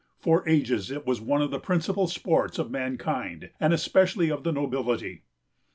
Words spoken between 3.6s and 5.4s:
especially of the nobility.